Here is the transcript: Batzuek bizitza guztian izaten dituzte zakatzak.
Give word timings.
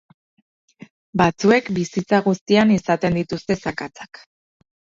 Batzuek 1.23 1.69
bizitza 1.75 2.23
guztian 2.29 2.73
izaten 2.79 3.21
dituzte 3.23 3.61
zakatzak. 3.61 4.27